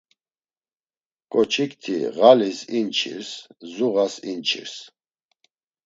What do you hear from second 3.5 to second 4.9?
zuğas inçirs.